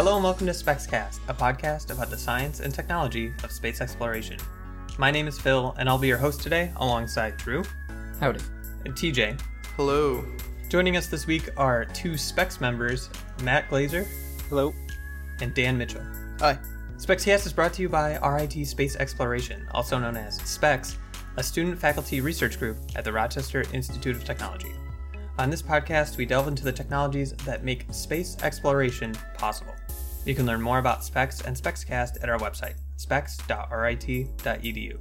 [0.00, 4.38] Hello and welcome to SpexCast, a podcast about the science and technology of space exploration.
[4.96, 7.62] My name is Phil, and I'll be your host today alongside Drew
[8.18, 8.40] Howdy.
[8.86, 9.38] and TJ.
[9.76, 10.24] Hello.
[10.70, 13.10] Joining us this week are two SPEX members,
[13.42, 14.06] Matt Glazer
[14.48, 14.72] Hello.
[15.42, 16.02] and Dan Mitchell.
[16.38, 16.58] Hi.
[16.96, 20.96] SpexCast is brought to you by RIT Space Exploration, also known as SPEX,
[21.36, 24.72] a student faculty research group at the Rochester Institute of Technology.
[25.38, 29.74] On this podcast, we delve into the technologies that make space exploration possible.
[30.24, 35.00] You can learn more about SPEX and SpexCast at our website, spex.rit.edu.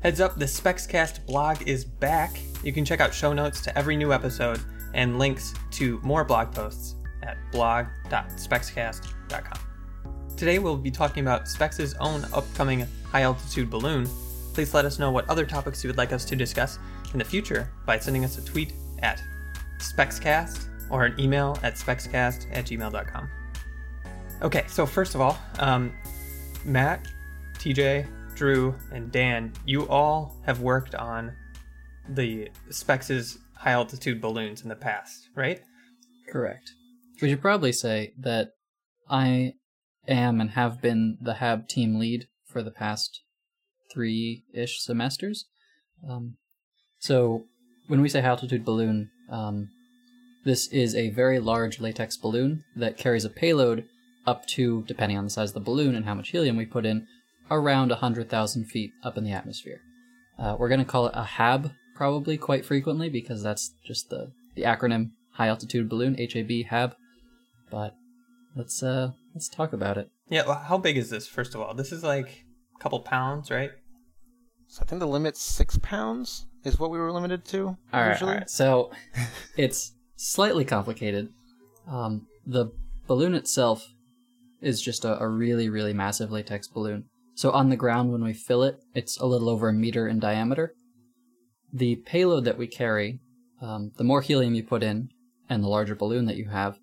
[0.00, 2.38] Heads up, the SpexCast blog is back.
[2.62, 4.60] You can check out show notes to every new episode
[4.94, 9.58] and links to more blog posts at blog.spexcast.com.
[10.36, 14.06] Today we'll be talking about SPEX' own upcoming high altitude balloon.
[14.52, 16.78] Please let us know what other topics you would like us to discuss
[17.12, 19.22] in the future by sending us a tweet at
[19.78, 23.30] SpexCast or an email at spexcast at gmail.com.
[24.42, 25.94] Okay, so first of all, um,
[26.64, 27.08] Matt,
[27.54, 31.32] TJ, Drew, and Dan, you all have worked on
[32.10, 35.60] the SPEX' high altitude balloons in the past, right?
[36.28, 36.70] Correct.
[37.22, 38.50] We should probably say that
[39.08, 39.54] I
[40.06, 43.22] am and have been the HAB team lead for the past
[43.90, 45.46] three ish semesters.
[46.08, 46.36] Um,
[46.98, 47.44] so
[47.86, 49.70] when we say high altitude balloon, um,
[50.44, 53.86] this is a very large latex balloon that carries a payload
[54.26, 56.86] up to, depending on the size of the balloon and how much helium we put
[56.86, 57.06] in,
[57.50, 59.80] around 100,000 feet up in the atmosphere.
[60.38, 64.32] Uh, we're going to call it a HAB probably quite frequently because that's just the,
[64.54, 66.94] the acronym high altitude balloon, HAB, HAB.
[67.70, 67.94] But
[68.54, 70.10] let's uh let's talk about it.
[70.28, 71.74] Yeah, well, how big is this, first of all?
[71.74, 72.44] This is like
[72.74, 73.70] a couple pounds, right?
[74.68, 78.10] So I think the limit's six pounds is what we were limited to All right,
[78.10, 78.32] usually.
[78.32, 78.50] all right.
[78.50, 78.90] So
[79.56, 81.28] it's slightly complicated.
[81.88, 82.72] Um, the
[83.06, 83.86] balloon itself
[84.60, 87.04] is just a, a really, really massive latex balloon.
[87.34, 90.18] So on the ground, when we fill it, it's a little over a meter in
[90.18, 90.74] diameter.
[91.72, 93.20] The payload that we carry,
[93.60, 95.10] um, the more helium you put in,
[95.48, 96.78] and the larger balloon that you have,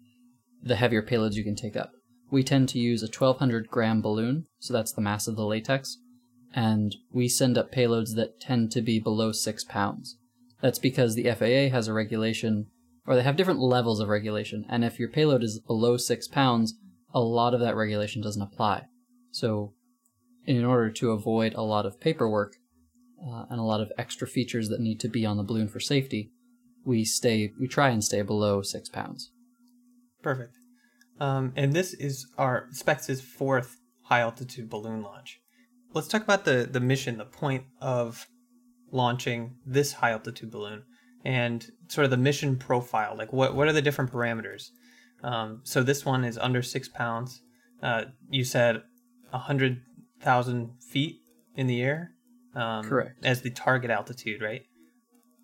[0.62, 1.92] the heavier payloads you can take up.
[2.32, 5.98] We tend to use a 1200 gram balloon, so that's the mass of the latex,
[6.54, 10.18] and we send up payloads that tend to be below six pounds.
[10.62, 12.68] That's because the FAA has a regulation,
[13.06, 16.76] or they have different levels of regulation, and if your payload is below six pounds,
[17.14, 18.84] a lot of that regulation doesn't apply.
[19.32, 19.74] So,
[20.46, 22.56] in order to avoid a lot of paperwork
[23.26, 25.80] uh, and a lot of extra features that need to be on the balloon for
[25.80, 26.32] safety,
[26.86, 29.32] we stay, we try and stay below six pounds.
[30.22, 30.56] Perfect.
[31.20, 35.40] Um, and this is our SPEX' fourth high altitude balloon launch.
[35.94, 38.28] Let's talk about the, the mission, the point of
[38.92, 40.84] launching this high altitude balloon,
[41.24, 43.16] and sort of the mission profile.
[43.18, 44.70] Like, what, what are the different parameters?
[45.24, 47.42] Um, so, this one is under six pounds.
[47.82, 48.78] Uh, you said
[49.32, 51.22] a 100,000 feet
[51.56, 52.12] in the air?
[52.56, 53.24] Um, Correct.
[53.26, 54.64] As the target altitude, right?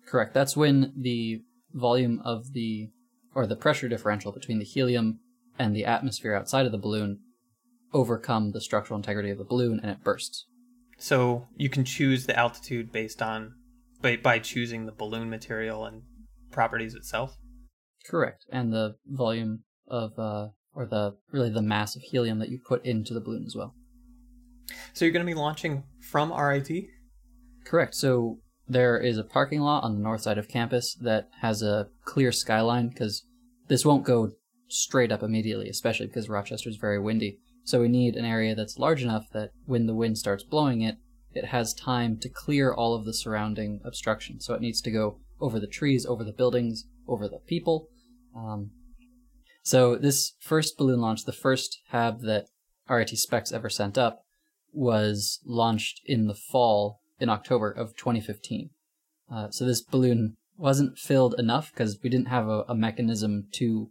[0.06, 0.34] Correct.
[0.34, 1.42] That's when the
[1.72, 2.90] volume of the
[3.34, 5.20] or the pressure differential between the helium
[5.58, 7.20] and the atmosphere outside of the balloon
[7.92, 10.46] overcome the structural integrity of the balloon and it bursts.
[10.98, 13.54] So you can choose the altitude based on
[14.00, 16.02] by, by choosing the balloon material and
[16.50, 17.36] properties itself.
[18.06, 18.46] Correct.
[18.50, 22.84] And the volume of uh or the really the mass of helium that you put
[22.84, 23.74] into the balloon as well.
[24.92, 26.70] So you're going to be launching from RIT.
[27.64, 27.94] Correct.
[27.94, 31.88] So there is a parking lot on the north side of campus that has a
[32.04, 33.26] clear skyline because
[33.68, 34.32] this won't go
[34.68, 37.38] straight up immediately, especially because Rochester is very windy.
[37.64, 40.96] So we need an area that's large enough that when the wind starts blowing it,
[41.32, 44.40] it has time to clear all of the surrounding obstruction.
[44.40, 47.88] So it needs to go over the trees, over the buildings, over the people.
[48.36, 48.70] Um,
[49.62, 52.46] so this first balloon launch, the first HAB that
[52.88, 54.24] RIT SPEX ever sent up,
[54.72, 58.70] was launched in the fall in October of 2015.
[59.30, 63.90] Uh, so this balloon wasn't filled enough because we didn't have a, a mechanism to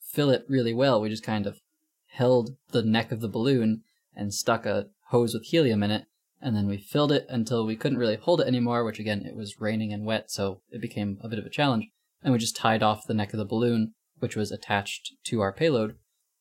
[0.00, 1.00] fill it really well.
[1.00, 1.60] We just kind of
[2.06, 3.82] held the neck of the balloon
[4.14, 6.06] and stuck a hose with helium in it,
[6.40, 9.36] and then we filled it until we couldn't really hold it anymore, which again, it
[9.36, 11.88] was raining and wet, so it became a bit of a challenge.
[12.22, 15.52] And we just tied off the neck of the balloon, which was attached to our
[15.52, 15.96] payload,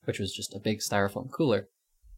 [0.06, 1.68] which was just a big styrofoam cooler,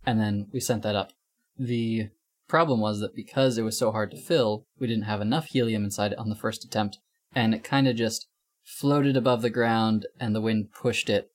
[0.06, 1.12] and then we sent that up.
[1.58, 2.10] The
[2.48, 5.84] problem was that because it was so hard to fill, we didn't have enough helium
[5.84, 7.00] inside it on the first attempt,
[7.34, 8.28] and it kind of just
[8.64, 11.32] floated above the ground, and the wind pushed it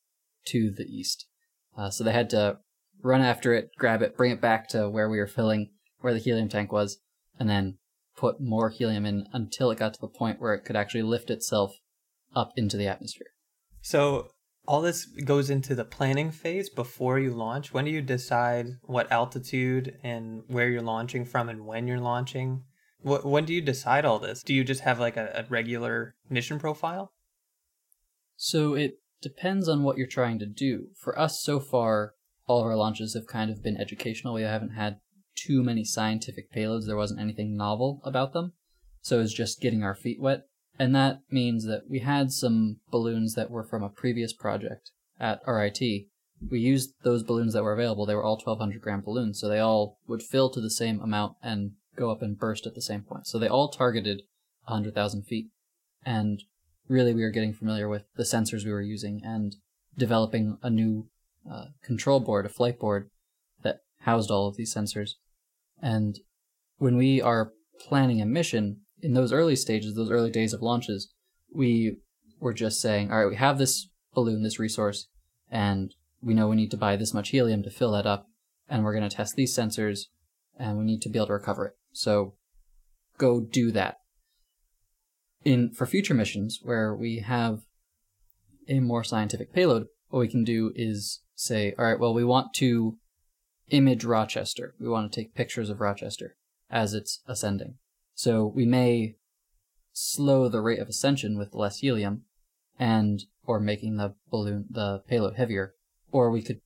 [0.46, 1.26] to the east.
[1.76, 2.58] Uh, so they had to
[3.02, 5.70] run after it, grab it, bring it back to where we were filling,
[6.02, 7.00] where the helium tank was,
[7.36, 7.78] and then
[8.16, 11.30] put more helium in until it got to the point where it could actually lift
[11.30, 11.80] itself
[12.32, 13.32] up into the atmosphere.
[13.82, 14.30] So
[14.66, 17.72] all this goes into the planning phase before you launch.
[17.72, 22.64] When do you decide what altitude and where you're launching from and when you're launching?
[23.02, 24.42] Wh- when do you decide all this?
[24.42, 27.12] Do you just have like a, a regular mission profile?
[28.36, 30.88] So it depends on what you're trying to do.
[30.96, 32.14] For us, so far,
[32.46, 34.34] all of our launches have kind of been educational.
[34.34, 35.00] We haven't had
[35.34, 36.86] too many scientific payloads.
[36.86, 38.52] There wasn't anything novel about them.
[39.02, 40.49] So it's just getting our feet wet.
[40.80, 45.42] And that means that we had some balloons that were from a previous project at
[45.46, 45.78] RIT.
[45.78, 48.06] We used those balloons that were available.
[48.06, 51.36] They were all 1200 gram balloons, so they all would fill to the same amount
[51.42, 53.26] and go up and burst at the same point.
[53.26, 54.22] So they all targeted
[54.68, 55.48] 100,000 feet.
[56.06, 56.42] And
[56.88, 59.56] really, we were getting familiar with the sensors we were using and
[59.98, 61.10] developing a new
[61.48, 63.10] uh, control board, a flight board
[63.62, 65.10] that housed all of these sensors.
[65.82, 66.20] And
[66.78, 67.52] when we are
[67.86, 71.12] planning a mission, in those early stages, those early days of launches,
[71.52, 71.96] we
[72.38, 75.08] were just saying, all right, we have this balloon, this resource,
[75.50, 78.26] and we know we need to buy this much helium to fill that up,
[78.68, 80.06] and we're going to test these sensors,
[80.58, 81.74] and we need to be able to recover it.
[81.92, 82.34] So
[83.18, 83.96] go do that.
[85.44, 87.60] In for future missions where we have
[88.68, 92.52] a more scientific payload, what we can do is say, all right, well, we want
[92.54, 92.98] to
[93.70, 94.74] image Rochester.
[94.78, 96.36] We want to take pictures of Rochester
[96.70, 97.76] as it's ascending.
[98.20, 99.14] So we may
[99.94, 102.24] slow the rate of ascension with less helium
[102.78, 105.72] and or making the balloon the payload heavier.
[106.12, 106.60] Or we could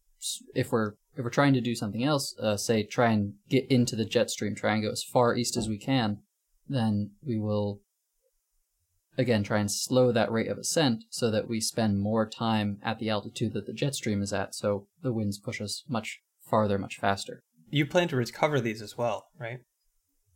[0.52, 3.94] if we're if we're trying to do something else uh, say try and get into
[3.94, 6.18] the jet stream try and go as far east as we can
[6.68, 7.82] then we will
[9.16, 12.98] again try and slow that rate of ascent so that we spend more time at
[12.98, 14.56] the altitude that the jet stream is at.
[14.56, 17.44] So the winds push us much farther much faster.
[17.70, 19.60] You plan to recover these as well, right?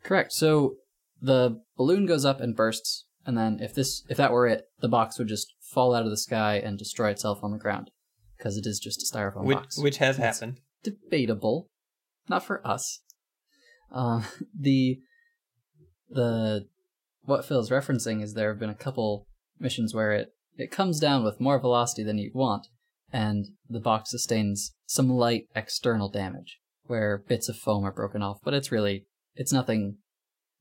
[0.04, 0.32] correct.
[0.32, 0.76] So
[1.20, 4.88] the balloon goes up and bursts and then if this if that were it the
[4.88, 7.90] box would just fall out of the sky and destroy itself on the ground
[8.36, 9.78] because it is just a styrofoam Which, box.
[9.78, 10.60] which has That's- happened.
[10.82, 11.68] debatable.
[12.28, 13.00] Not for us.
[13.90, 14.24] Um,
[14.58, 14.98] the
[16.10, 16.66] the
[17.22, 19.26] what phil's referencing is there have been a couple
[19.58, 22.68] missions where it it comes down with more velocity than you'd want
[23.12, 28.38] and the box sustains some light external damage where bits of foam are broken off
[28.44, 29.98] but it's really it's nothing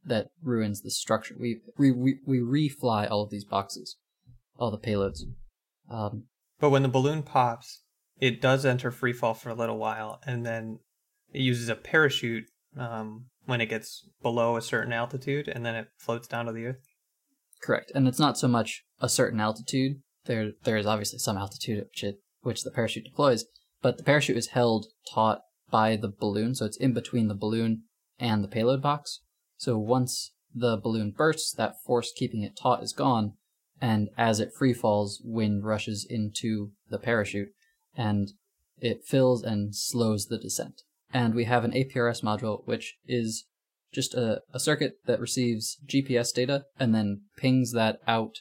[0.07, 1.35] that ruins the structure.
[1.39, 3.97] We we we, we refly all of these boxes,
[4.57, 5.19] all the payloads.
[5.89, 6.25] Um,
[6.59, 7.83] But when the balloon pops,
[8.19, 10.79] it does enter free fall for a little while, and then
[11.33, 12.45] it uses a parachute
[12.77, 16.65] um, when it gets below a certain altitude, and then it floats down to the
[16.65, 16.83] earth.
[17.61, 20.01] correct, and it's not so much a certain altitude.
[20.25, 23.45] There there is obviously some altitude at which it which the parachute deploys,
[23.81, 27.83] but the parachute is held taut by the balloon, so it's in between the balloon
[28.19, 29.21] and the payload box.
[29.57, 33.33] So once the balloon bursts, that force keeping it taut is gone,
[33.81, 37.49] and as it free falls, wind rushes into the parachute,
[37.95, 38.31] and
[38.79, 40.81] it fills and slows the descent.
[41.13, 43.45] And we have an APRS module, which is
[43.93, 48.35] just a, a circuit that receives GPS data and then pings that out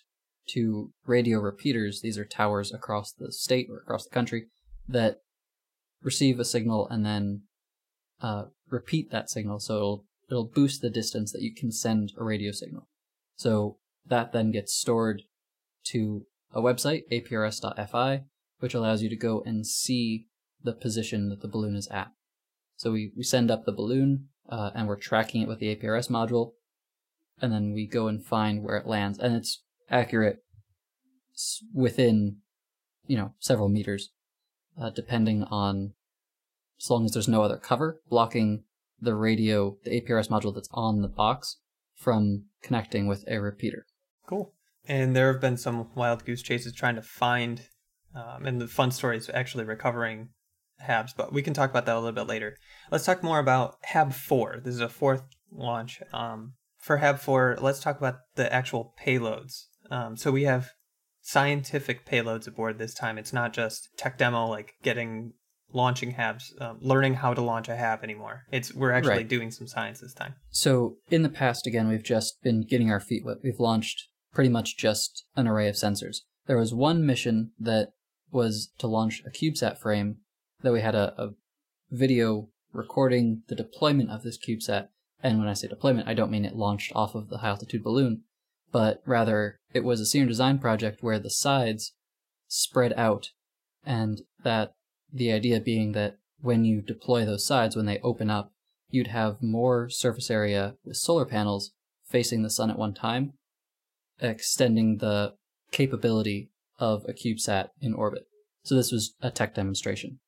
[0.49, 2.01] to radio repeaters.
[2.03, 4.47] These are towers across the state or across the country
[4.89, 5.19] that
[6.03, 7.43] receive a signal and then
[8.21, 9.61] uh, repeat that signal.
[9.61, 12.88] So it'll it'll boost the distance that you can send a radio signal.
[13.36, 15.22] So that then gets stored
[15.89, 18.22] to a website, aprs.fi,
[18.58, 20.27] which allows you to go and see
[20.62, 22.08] the position that the balloon is at.
[22.77, 26.10] So we, we send up the balloon uh, and we're tracking it with the APRS
[26.10, 26.53] module,
[27.41, 30.39] and then we go and find where it lands, and it's accurate
[31.74, 32.39] within,
[33.06, 34.10] you know, several meters,
[34.81, 35.94] uh, depending on,
[36.81, 38.65] as long as there's no other cover blocking
[39.00, 41.58] the radio, the APRS module that's on the box
[41.94, 43.86] from connecting with a repeater.
[44.26, 44.53] Cool.
[44.88, 47.62] And there have been some wild goose chases trying to find,
[48.15, 50.29] um, and the fun story is actually recovering
[50.82, 52.56] HABs, but we can talk about that a little bit later.
[52.91, 54.60] Let's talk more about HAB 4.
[54.62, 56.00] This is a fourth launch.
[56.12, 59.65] Um, for HAB 4, let's talk about the actual payloads.
[59.91, 60.70] Um, so we have
[61.22, 63.19] scientific payloads aboard this time.
[63.19, 65.32] It's not just tech demo, like getting
[65.73, 68.44] launching HABs, um, learning how to launch a HAB anymore.
[68.51, 69.29] It's we're actually Right.
[69.29, 70.35] doing some science this time.
[70.51, 73.39] So in the past, again, we've just been getting our feet wet.
[73.43, 76.19] We've launched pretty much just an array of sensors.
[76.46, 77.89] There was one mission that
[78.31, 80.19] was to launch a CubeSat frame
[80.63, 81.31] that we had a, a
[81.91, 84.89] video recording the deployment of this CubeSat.
[85.23, 87.82] And when I say deployment, I don't mean it launched off of the high altitude
[87.82, 88.23] balloon,
[88.70, 91.94] but rather it was a senior design project where the sides
[92.49, 93.31] spread out
[93.85, 94.75] and that
[95.13, 98.53] the idea being that when you deploy those sides, when they open up,
[98.91, 101.72] you'd have more surface area with solar panels
[102.08, 103.32] facing the sun at one time,
[104.20, 105.34] extending the
[105.72, 108.25] capability of a CubeSat in orbit.
[108.63, 110.19] So this was a tech demonstration.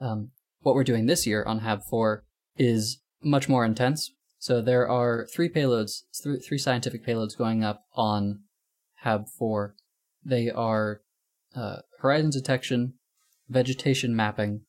[0.00, 2.24] Um, what we're doing this year on HAB 4
[2.56, 4.12] is much more intense.
[4.38, 8.40] So there are three payloads, th- three scientific payloads going up on
[9.02, 9.74] HAB 4.
[10.24, 11.02] They are
[11.54, 12.94] uh, horizon detection,
[13.50, 14.62] vegetation mapping,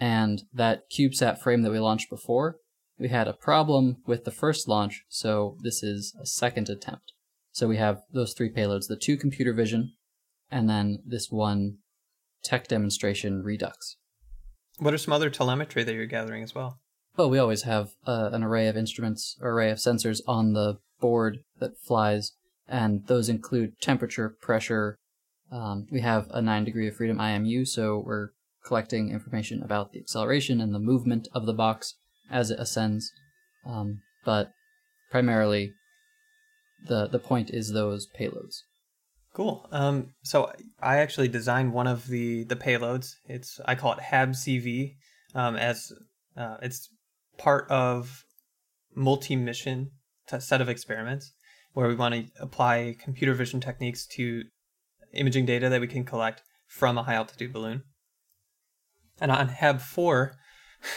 [0.00, 2.56] and that CubeSat frame that we launched before.
[2.98, 7.12] We had a problem with the first launch, so this is a second attempt.
[7.50, 9.92] So we have those three payloads the two computer vision,
[10.50, 11.78] and then this one
[12.42, 13.96] tech demonstration Redux.
[14.78, 16.78] What are some other telemetry that you're gathering as well?
[17.16, 21.40] Well, we always have uh, an array of instruments, array of sensors on the board
[21.58, 22.32] that flies,
[22.66, 24.96] and those include temperature, pressure.
[25.52, 28.30] Um, we have a 9 degree of freedom IMU, so we're
[28.64, 31.94] collecting information about the acceleration and the movement of the box
[32.30, 33.12] as it ascends.
[33.66, 34.52] Um, but
[35.10, 35.72] primarily,
[36.86, 38.62] the the point is those payloads.
[39.34, 39.66] Cool.
[39.70, 43.12] Um, so I actually designed one of the the payloads.
[43.26, 44.94] It's I call it HabCV,
[45.34, 45.92] um, as
[46.36, 46.88] uh, it's
[47.38, 48.24] part of
[48.94, 49.90] multi-mission
[50.38, 51.32] set of experiments
[51.72, 54.44] where we want to apply computer vision techniques to
[55.12, 57.82] imaging data that we can collect from a high altitude balloon.
[59.20, 60.34] And on HAB 4,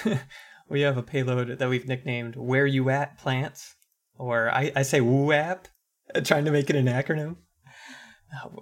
[0.69, 3.75] we have a payload that we've nicknamed Where You At Plants,
[4.17, 5.65] or I, I say WUAP,
[6.23, 7.37] trying to make it an acronym.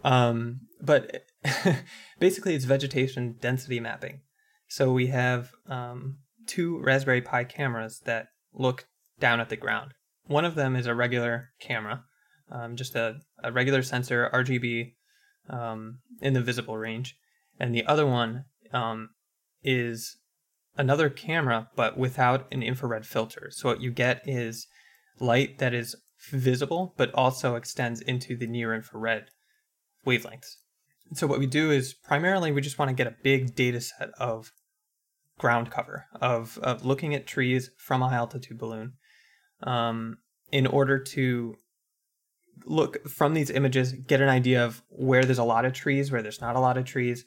[0.04, 1.24] Um, but
[2.20, 4.22] basically, it's vegetation density mapping.
[4.68, 6.18] So we have um,
[6.48, 8.88] two Raspberry Pi cameras that look
[9.20, 9.94] down at the ground.
[10.26, 12.04] One of them is a regular camera,
[12.52, 14.94] um, just a, a regular sensor, RGB,
[15.50, 17.16] um, in the visible range.
[17.60, 19.10] And the other one um,
[19.64, 20.18] is
[20.78, 23.50] another camera, but without an infrared filter.
[23.52, 24.68] So what you get is
[25.20, 25.96] light that is
[26.32, 29.26] visible, but also extends into the near infrared
[30.06, 30.56] wavelengths.
[31.14, 34.10] So what we do is primarily we just want to get a big data set
[34.18, 34.52] of
[35.38, 38.94] ground cover of, of looking at trees from a high altitude balloon
[39.62, 40.18] um,
[40.52, 41.56] in order to
[42.66, 46.22] look from these images, get an idea of where there's a lot of trees, where
[46.22, 47.26] there's not a lot of trees,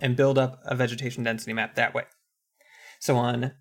[0.00, 2.04] and build up a vegetation density map that way.
[2.98, 3.52] So on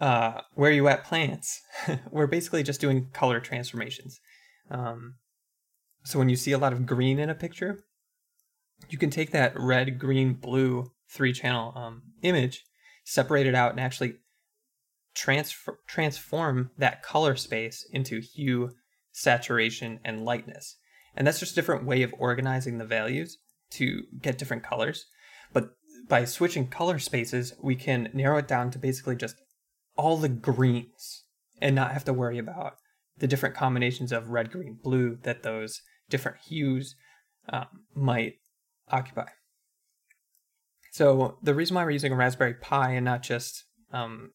[0.00, 1.60] uh, where you at plants,
[2.10, 4.20] we're basically just doing color transformations.
[4.70, 5.16] Um,
[6.04, 7.84] so when you see a lot of green in a picture,
[8.88, 12.64] you can take that red, green, blue three channel um, image,
[13.04, 14.16] separate it out, and actually
[15.14, 18.70] transfer, transform that color space into hue,
[19.16, 20.76] saturation, and lightness.
[21.16, 23.38] And that's just a different way of organizing the values
[23.70, 25.06] to get different colors.
[25.54, 25.70] But
[26.06, 29.36] by switching color spaces, we can narrow it down to basically just
[29.96, 31.24] all the greens
[31.62, 32.74] and not have to worry about
[33.16, 35.80] the different combinations of red, green, blue that those
[36.10, 36.94] different hues
[37.48, 38.34] um, might
[38.90, 39.28] occupy.
[40.92, 44.32] So the reason why we're using a Raspberry Pi and not just um,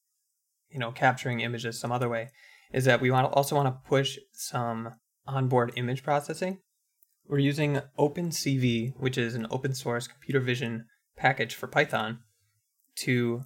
[0.71, 2.29] you know capturing images some other way
[2.73, 4.95] is that we want also want to push some
[5.27, 6.59] onboard image processing.
[7.27, 10.85] We're using OpenCV, which is an open source computer vision
[11.15, 12.19] package for Python,
[12.97, 13.43] to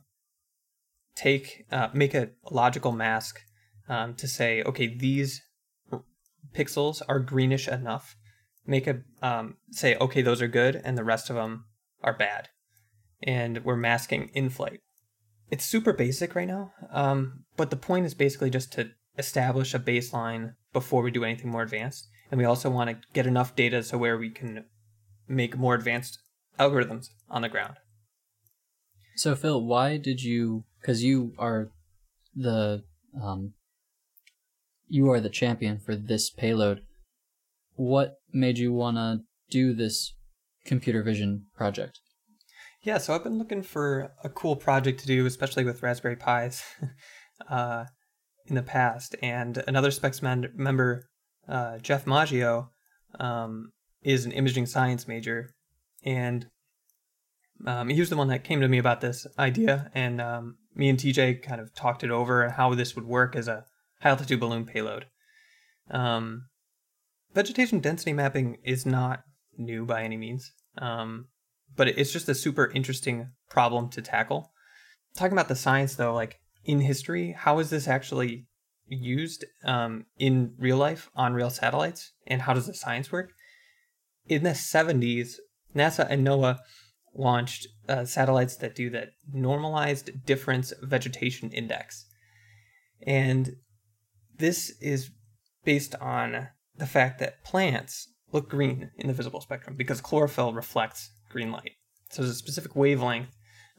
[1.15, 3.39] take uh, make a logical mask
[3.87, 5.41] um, to say, okay, these
[6.53, 8.15] pixels are greenish enough.
[8.65, 11.65] Make a um, say, okay, those are good, and the rest of them
[12.01, 12.49] are bad,
[13.21, 14.79] and we're masking in flight.
[15.51, 19.79] It's super basic right now, um, but the point is basically just to establish a
[19.79, 23.83] baseline before we do anything more advanced, and we also want to get enough data
[23.83, 24.65] so where we can
[25.27, 26.19] make more advanced
[26.59, 27.75] algorithms on the ground.
[29.15, 30.65] So Phil, why did you?
[30.81, 31.69] Because you are
[32.35, 32.83] the
[33.21, 33.53] um,
[34.87, 36.81] you are the champion for this payload.
[37.75, 40.13] What made you want to do this
[40.65, 41.99] computer vision project?
[42.83, 46.63] Yeah, so I've been looking for a cool project to do, especially with Raspberry Pis,
[47.49, 47.85] uh,
[48.47, 49.15] in the past.
[49.21, 51.07] And another SPEX member,
[51.47, 52.69] uh, Jeff Maggio,
[53.19, 53.71] um,
[54.03, 55.55] is an imaging science major,
[56.03, 56.47] and
[57.65, 59.89] um, he was the one that came to me about this idea.
[59.95, 63.47] And um, me and TJ kind of talked it over how this would work as
[63.47, 63.65] a
[64.01, 65.05] high altitude balloon payload.
[65.89, 66.47] Um,
[67.33, 69.23] vegetation density mapping is not
[69.57, 71.27] new by any means, um,
[71.75, 74.51] but it's just a super interesting problem to tackle.
[75.15, 78.47] Talking about the science, though, like in history, how is this actually
[78.87, 83.31] used um, in real life on real satellites, and how does the science work?
[84.27, 85.35] In the 70s,
[85.75, 86.57] NASA and NOAA
[87.13, 92.05] launched uh, satellites that do that normalized difference vegetation index.
[93.05, 93.55] And
[94.37, 95.11] this is
[95.63, 101.09] based on the fact that plants look green in the visible spectrum because chlorophyll reflects
[101.29, 101.71] green light.
[102.09, 103.29] So there's a specific wavelength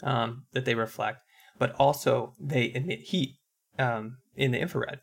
[0.02, 1.19] um, that they reflect,
[1.59, 3.37] but also they emit heat
[3.79, 5.01] um, in the infrared.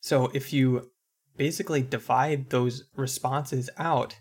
[0.00, 0.90] So if you
[1.36, 4.16] basically divide those responses out,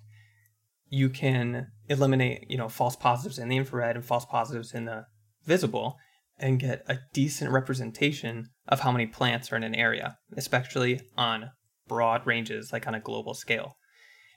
[0.90, 5.06] you can eliminate, you know, false positives in the infrared and false positives in the
[5.46, 5.98] visible
[6.40, 11.52] and get a decent representation of how many plants are in an area, especially on
[11.88, 13.76] broad ranges, like on a global scale.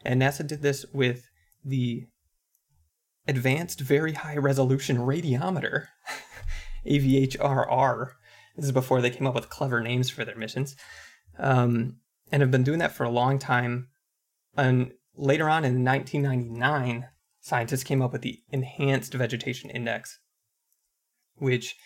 [0.04, 1.28] And NASA did this with
[1.64, 2.06] the
[3.28, 5.86] Advanced Very High Resolution Radiometer,
[6.86, 8.12] AVHRR.
[8.56, 10.76] This is before they came up with clever names for their missions,
[11.38, 11.96] um,
[12.30, 13.88] and have been doing that for a long time.
[14.56, 17.08] And later on in 1999,
[17.40, 20.18] scientists came up with the Enhanced Vegetation Index,
[21.36, 21.76] which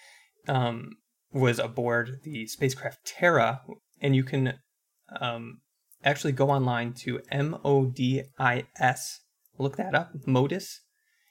[0.49, 0.97] um,
[1.33, 3.63] was aboard the spacecraft Terra,
[4.01, 4.55] and you can
[5.21, 5.61] um,
[6.03, 8.27] actually go online to MODIS,
[9.59, 10.81] look that up, MODIS,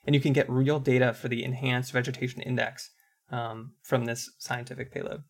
[0.06, 2.92] and you can get real data for the Enhanced Vegetation Index
[3.34, 5.24] um, from this scientific payload.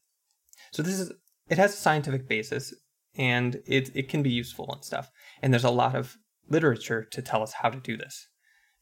[0.72, 1.12] So this is
[1.50, 2.74] it has a scientific basis
[3.16, 5.10] and it it can be useful and stuff.
[5.42, 6.18] And there's a lot of
[6.50, 8.28] literature to tell us how to do this.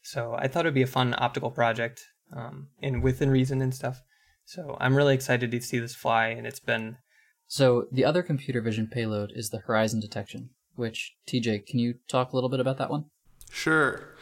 [0.01, 2.01] So I thought it'd be a fun optical project
[2.35, 4.01] um, and within reason and stuff.
[4.45, 6.97] So I'm really excited to see this fly, and it's been.
[7.47, 10.49] So the other computer vision payload is the horizon detection.
[10.75, 13.05] Which TJ, can you talk a little bit about that one?
[13.51, 14.15] Sure.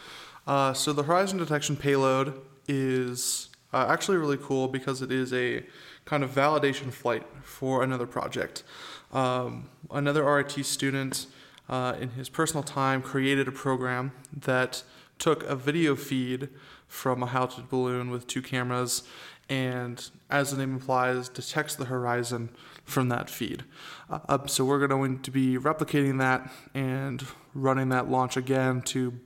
[0.46, 5.66] Uh, so the horizon detection payload is uh, actually really cool because it is a
[6.06, 8.64] kind of validation flight for another project.
[9.12, 11.28] Um, another RIT student,
[11.68, 14.84] uh, in his personal time, created a program that
[15.20, 16.50] took a video feed
[16.88, 19.04] from a altitude balloon with two cameras
[19.50, 22.50] and, as the name implies, detects the horizon
[22.86, 23.64] from that feed.
[24.10, 29.20] Uh, so we're going to be replicating that and running that launch again to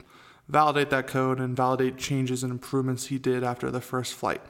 [0.48, 4.42] validate that code and validate changes and improvements he did after the first flight.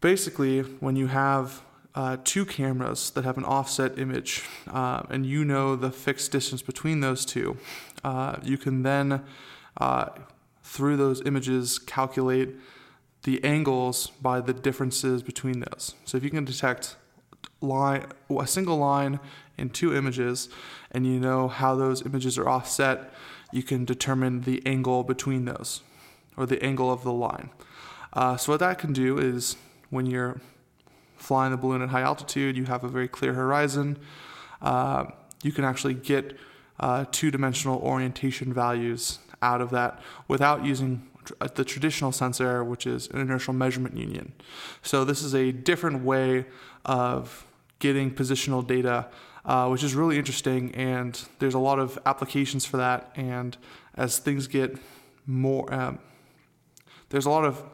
[0.00, 1.62] Basically, when you have
[1.94, 6.62] uh, two cameras that have an offset image uh, and you know the fixed distance
[6.62, 7.56] between those two,
[8.04, 9.22] uh, you can then,
[9.78, 10.06] uh,
[10.62, 12.50] through those images, calculate
[13.24, 15.94] the angles by the differences between those.
[16.04, 16.96] So if you can detect
[17.60, 19.18] line a single line
[19.56, 20.48] in two images
[20.92, 23.12] and you know how those images are offset,
[23.52, 25.82] you can determine the angle between those
[26.36, 27.50] or the angle of the line.
[28.12, 29.56] Uh, so what that can do is
[29.90, 30.40] when you're
[31.16, 33.98] flying the balloon at high altitude, you have a very clear horizon.
[34.62, 35.06] Uh,
[35.42, 36.36] you can actually get
[36.80, 41.08] uh, two-dimensional orientation values out of that without using
[41.40, 44.30] uh, the traditional sensor, which is an inertial measurement unit.
[44.82, 46.46] So this is a different way
[46.84, 47.46] of
[47.78, 49.06] getting positional data,
[49.48, 53.10] uh, which is really interesting, and there's a lot of applications for that.
[53.16, 53.56] And
[53.94, 54.76] as things get
[55.26, 55.98] more, um,
[57.08, 57.64] there's a lot of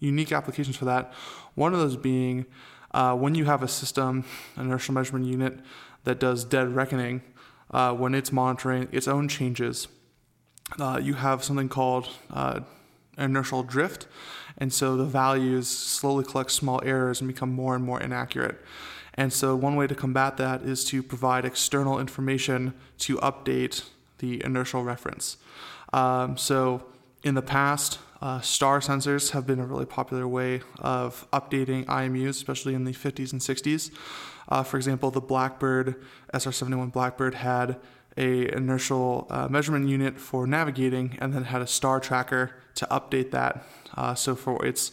[0.00, 1.12] unique applications for that.
[1.54, 2.46] One of those being
[2.90, 4.24] uh, when you have a system,
[4.56, 5.60] an inertial measurement unit
[6.02, 7.22] that does dead reckoning,
[7.70, 9.86] uh, when it's monitoring its own changes,
[10.80, 12.58] uh, you have something called uh,
[13.16, 14.08] inertial drift.
[14.58, 18.60] And so the values slowly collect small errors and become more and more inaccurate.
[19.20, 23.84] And so one way to combat that is to provide external information to update
[24.16, 25.36] the inertial reference.
[25.92, 26.86] Um, so
[27.22, 32.30] in the past, uh, star sensors have been a really popular way of updating IMUs,
[32.30, 33.90] especially in the 50s and 60s.
[34.48, 35.96] Uh, for example, the Blackbird
[36.32, 37.76] SR-71 Blackbird had
[38.16, 43.32] a inertial uh, measurement unit for navigating and then had a star tracker to update
[43.32, 43.66] that.
[43.94, 44.92] Uh, so for its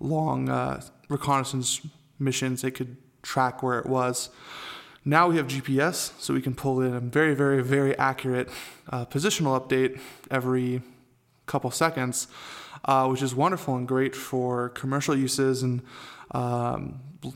[0.00, 1.82] long uh, reconnaissance
[2.18, 4.30] missions, it could track where it was.
[5.04, 8.48] Now we have GPS, so we can pull in a very, very, very accurate
[8.90, 10.82] uh, positional update every
[11.46, 12.28] couple seconds,
[12.84, 15.82] uh, which is wonderful and great for commercial uses and
[16.32, 17.28] um, I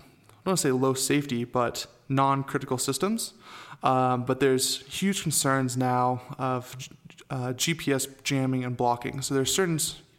[0.45, 3.35] don't want to say low safety, but non critical systems.
[3.83, 6.77] Um, but there's huge concerns now of
[7.31, 9.23] uh, GPS jamming and blocking.
[9.23, 9.79] So there's certain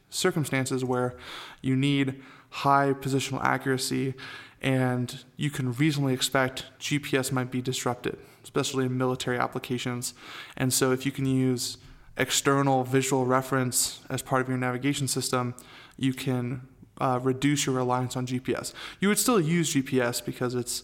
[0.10, 1.16] circumstances where
[1.62, 4.14] you need high positional accuracy
[4.62, 10.14] and you can reasonably expect GPS might be disrupted, especially in military applications.
[10.56, 11.78] And so if you can use
[12.18, 15.56] external visual reference as part of your navigation system,
[15.98, 16.68] you can
[17.00, 18.74] uh, reduce your reliance on GPS.
[19.00, 20.84] You would still use GPS because it's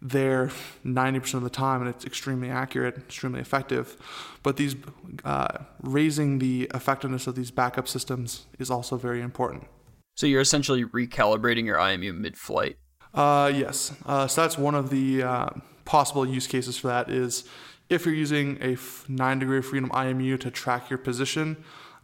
[0.00, 0.50] there
[0.84, 3.96] 90% of the time and it's extremely accurate, extremely effective.
[4.42, 4.76] But these
[5.24, 9.66] uh, raising the effectiveness of these backup systems is also very important.
[10.14, 12.76] So you're essentially recalibrating your IMU mid-flight.
[13.14, 13.92] Uh, yes.
[14.06, 15.48] Uh, so that's one of the uh,
[15.84, 17.44] possible use cases for that is
[17.88, 18.76] if you're using a
[19.08, 21.56] 9 degree of freedom IMU to track your position,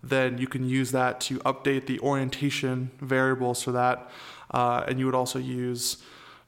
[0.02, 4.10] then you can use that to update the orientation variables for that.
[4.50, 5.98] Uh, and you would also use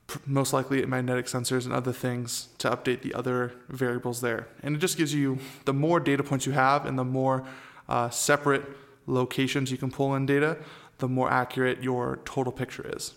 [0.06, 4.48] pr- most likely magnetic sensors and other things to update the other variables there.
[4.62, 7.46] And it just gives you the more data points you have and the more
[7.88, 8.64] uh, separate
[9.06, 10.58] locations you can pull in data,
[10.98, 13.14] the more accurate your total picture is.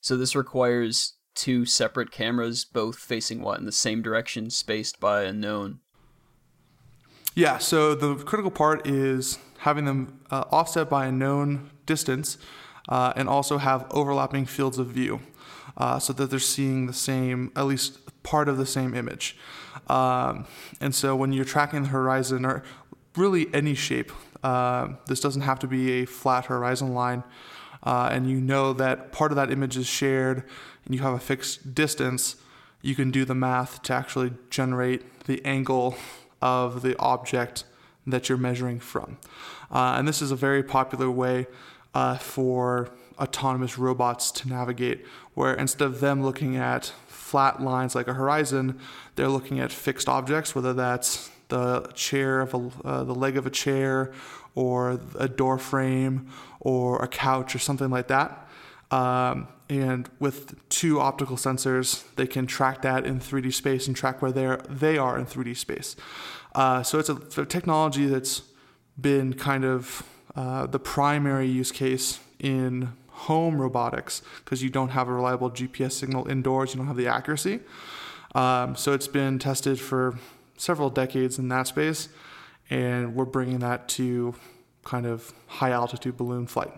[0.00, 5.22] So this requires two separate cameras, both facing what in the same direction, spaced by
[5.22, 5.80] a known.
[7.34, 12.38] Yeah, so the critical part is having them uh, offset by a known distance
[12.88, 15.20] uh, and also have overlapping fields of view
[15.76, 19.36] uh, so that they're seeing the same, at least part of the same image.
[19.86, 20.46] Um,
[20.80, 22.64] and so when you're tracking the horizon or
[23.16, 24.10] really any shape,
[24.42, 27.22] uh, this doesn't have to be a flat horizon line.
[27.82, 30.42] Uh, and you know that part of that image is shared
[30.84, 32.36] and you have a fixed distance,
[32.82, 35.96] you can do the math to actually generate the angle
[36.40, 37.64] of the object
[38.06, 39.18] that you're measuring from.
[39.70, 41.46] Uh, and this is a very popular way
[41.94, 42.88] uh, for
[43.18, 48.78] autonomous robots to navigate, where instead of them looking at flat lines like a horizon,
[49.16, 53.46] they're looking at fixed objects, whether that's the chair of a, uh, the leg of
[53.46, 54.12] a chair,
[54.54, 56.28] or a door frame,
[56.60, 58.48] or a couch, or something like that.
[58.90, 64.22] Um, and with two optical sensors, they can track that in 3D space and track
[64.22, 65.94] where they're, they are in 3D space.
[66.54, 68.42] Uh, so it's a, a, technology that's
[68.98, 70.02] been kind of
[70.34, 75.92] uh, the primary use case in home robotics because you don't have a reliable GPS
[75.92, 77.60] signal indoors, you don't have the accuracy.
[78.34, 80.18] Um, so it's been tested for
[80.56, 82.08] several decades in that space,
[82.70, 84.34] and we're bringing that to
[84.84, 86.72] kind of high altitude balloon flight.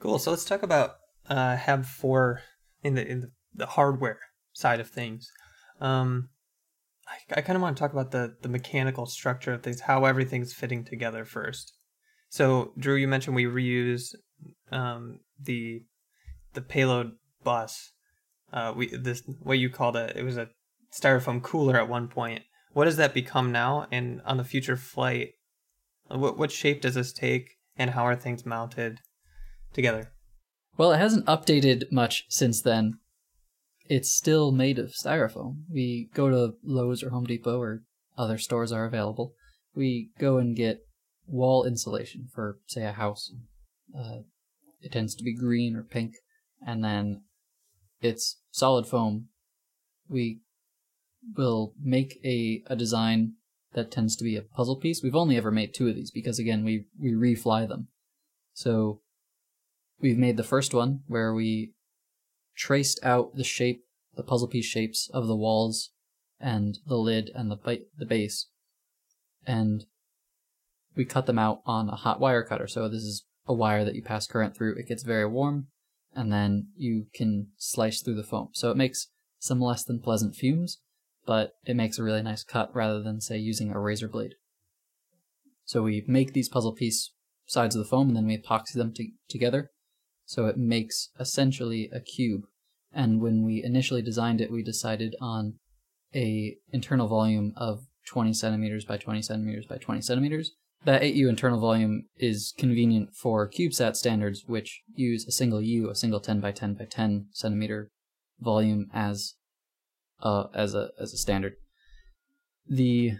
[0.00, 0.18] Cool.
[0.18, 0.96] So let's talk about
[1.28, 2.40] uh, Hab four
[2.82, 4.18] in the in the, hardware
[4.52, 5.30] side of things.
[5.80, 6.30] Um,
[7.06, 10.04] I, I kind of want to talk about the the mechanical structure of things, how
[10.04, 11.72] everything's fitting together first.
[12.30, 14.14] So, Drew, you mentioned we reuse
[14.70, 15.82] um, the
[16.54, 17.12] the payload
[17.44, 17.92] bus.
[18.52, 20.16] Uh, we this what you called it.
[20.16, 20.48] It was a
[20.92, 22.42] styrofoam cooler at one point.
[22.72, 23.86] What does that become now?
[23.90, 25.30] And on the future flight,
[26.18, 27.56] what what shape does this take?
[27.76, 29.00] And how are things mounted
[29.72, 30.12] together?
[30.76, 32.98] Well, it hasn't updated much since then.
[33.86, 35.64] It's still made of styrofoam.
[35.70, 37.82] We go to Lowe's or Home Depot or
[38.16, 39.34] other stores are available.
[39.74, 40.86] We go and get
[41.26, 43.32] wall insulation for, say, a house.
[43.96, 44.20] Uh,
[44.80, 46.14] it tends to be green or pink,
[46.64, 47.22] and then
[48.00, 49.28] it's solid foam.
[50.08, 50.40] We
[51.36, 53.34] will make a, a design
[53.74, 55.02] that tends to be a puzzle piece.
[55.02, 57.88] We've only ever made two of these because, again, we, we refly them.
[58.52, 59.00] So
[60.00, 61.74] We've made the first one where we
[62.56, 63.84] traced out the shape,
[64.16, 65.90] the puzzle piece shapes of the walls
[66.40, 68.48] and the lid and the ba- the base,
[69.46, 69.84] and
[70.96, 72.66] we cut them out on a hot wire cutter.
[72.66, 74.76] So this is a wire that you pass current through.
[74.76, 75.66] It gets very warm,
[76.14, 78.48] and then you can slice through the foam.
[78.52, 80.80] So it makes some less than pleasant fumes,
[81.30, 84.34] but it makes a really nice cut rather than say using a razor blade.
[85.64, 87.12] So we make these puzzle piece
[87.46, 89.70] sides of the foam and then we epoxy them to- together
[90.24, 92.46] so it makes essentially a cube.
[92.92, 95.60] And when we initially designed it, we decided on
[96.12, 100.50] a internal volume of 20 centimeters by 20 centimeters by 20 centimeters.
[100.84, 105.94] That 8U internal volume is convenient for CubeSat standards, which use a single U, a
[105.94, 107.92] single 10 by 10 by 10 centimeter
[108.40, 109.34] volume as
[110.22, 111.54] uh, as a as a standard.
[112.68, 113.12] The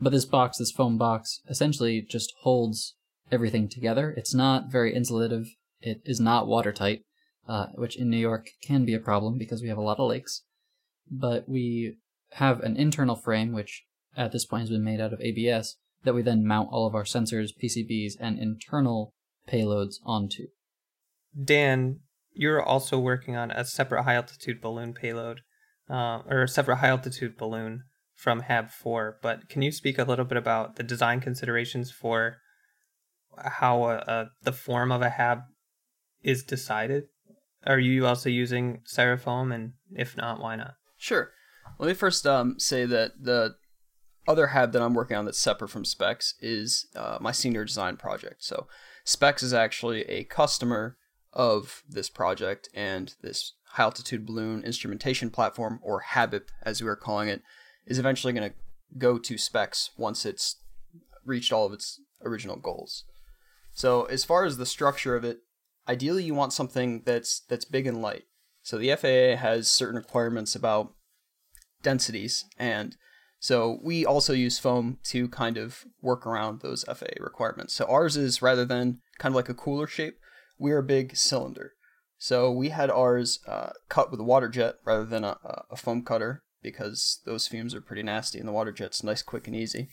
[0.00, 2.96] but this box, this foam box, essentially just holds
[3.30, 4.14] everything together.
[4.16, 5.46] It's not very insulative
[5.82, 7.04] it is not watertight,
[7.48, 10.08] uh, which in New York can be a problem because we have a lot of
[10.08, 10.42] lakes.
[11.10, 11.96] But we
[12.32, 13.84] have an internal frame, which
[14.16, 16.94] at this point has been made out of ABS, that we then mount all of
[16.94, 19.14] our sensors, PCBs, and internal
[19.48, 20.46] payloads onto.
[21.42, 22.00] Dan,
[22.32, 25.40] you're also working on a separate high altitude balloon payload,
[25.90, 27.82] uh, or a separate high altitude balloon
[28.14, 29.18] from HAB 4.
[29.22, 32.36] But can you speak a little bit about the design considerations for
[33.38, 35.42] how a, a, the form of a HAB
[36.22, 37.04] is decided?
[37.66, 40.74] Are you also using styrofoam, and if not, why not?
[40.96, 41.30] Sure.
[41.78, 43.54] Let me first um, say that the
[44.26, 47.96] other hab that I'm working on that's separate from SPEX is uh, my senior design
[47.96, 48.44] project.
[48.44, 48.66] So
[49.04, 50.96] SPEX is actually a customer
[51.32, 56.96] of this project, and this high altitude balloon instrumentation platform, or HABIP as we are
[56.96, 57.42] calling it,
[57.86, 58.56] is eventually going to
[58.98, 60.56] go to SPEX once it's
[61.24, 63.04] reached all of its original goals.
[63.72, 65.38] So as far as the structure of it,
[65.88, 68.24] ideally you want something that's that's big and light.
[68.62, 70.92] So the FAA has certain requirements about
[71.82, 72.96] densities and
[73.42, 77.72] So we also use foam to kind of work around those FAA requirements.
[77.72, 80.18] So ours is rather than kind of like a cooler shape,
[80.58, 81.72] we're a big cylinder.
[82.22, 85.38] So we had ours uh, cut with a water jet rather than a,
[85.70, 89.46] a foam cutter because those fumes are pretty nasty and the water jet's nice, quick,
[89.46, 89.88] and easy.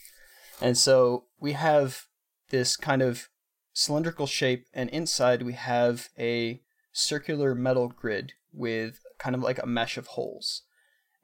[0.59, 2.03] And so we have
[2.49, 3.29] this kind of
[3.71, 6.59] cylindrical shape, and inside we have a
[6.91, 10.63] circular metal grid with kind of like a mesh of holes.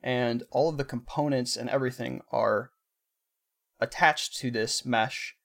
[0.02, 2.72] And all of the components and everything are
[3.78, 5.36] attached to this mesh,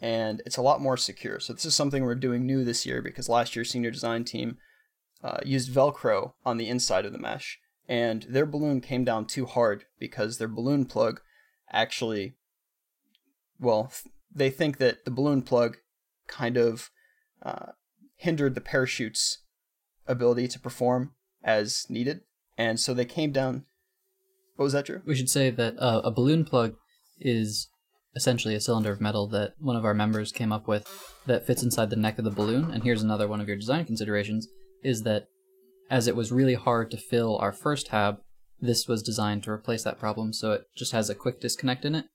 [0.00, 1.38] and it's a lot more secure.
[1.38, 4.56] So, this is something we're doing new this year because last year, senior design team
[5.24, 7.58] uh, used Velcro on the inside of the mesh,
[7.88, 11.20] and their balloon came down too hard because their balloon plug
[11.72, 12.36] actually,
[13.58, 13.90] well,
[14.32, 15.78] they think that the balloon plug
[16.26, 16.90] kind of
[17.42, 17.72] uh,
[18.16, 19.38] hindered the parachute's
[20.06, 22.20] ability to perform as needed,
[22.58, 23.64] and so they came down.
[24.56, 25.00] What was that, Drew?
[25.06, 26.74] We should say that uh, a balloon plug
[27.18, 27.68] is
[28.14, 30.86] essentially a cylinder of metal that one of our members came up with
[31.26, 32.70] that fits inside the neck of the balloon.
[32.70, 34.46] And here's another one of your design considerations
[34.84, 35.28] is that
[35.90, 38.18] as it was really hard to fill our first hab,
[38.60, 40.32] this was designed to replace that problem.
[40.32, 42.06] So it just has a quick disconnect in it,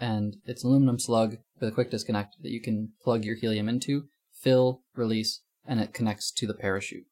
[0.00, 3.68] and it's an aluminum slug with a quick disconnect that you can plug your helium
[3.68, 7.06] into, fill, release, and it connects to the parachute.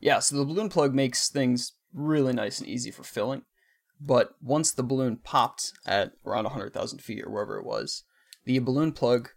[0.00, 3.42] Yeah, so the balloon plug makes things really nice and easy for filling.
[3.98, 8.04] But once the balloon popped at around 100,000 feet or wherever it was,
[8.44, 9.30] the balloon plug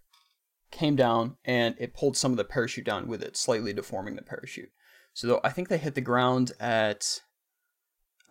[0.71, 4.21] came down and it pulled some of the parachute down with it, slightly deforming the
[4.21, 4.71] parachute.
[5.13, 7.21] So I think they hit the ground at